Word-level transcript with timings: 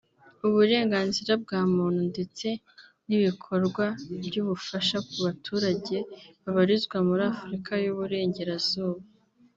u 0.45 0.47
Burenganzira 0.53 1.33
bwa 1.43 1.61
muntu 1.75 2.01
ndetse 2.11 2.47
n’ibikorwa 3.07 3.85
by’ubufasha 4.25 4.97
ku 5.07 5.15
baturage 5.25 5.97
babarizwa 6.43 6.97
muri 7.07 7.23
Afurika 7.33 7.71
y’u 7.83 7.95
Burengerazuba 7.99 9.01